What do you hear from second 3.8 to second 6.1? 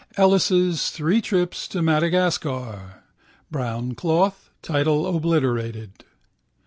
cloth, title obliterated).